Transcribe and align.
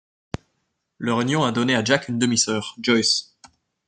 Leur 0.97 1.21
union 1.21 1.43
a 1.43 1.51
donné 1.51 1.75
à 1.75 1.83
Jack 1.83 2.09
une 2.09 2.17
demi-sœur, 2.17 2.73
Joyce. 2.81 3.35